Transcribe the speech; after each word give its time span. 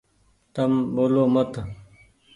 تم 0.53 0.71
ٻولو 0.93 1.23
مت۔ 1.33 1.51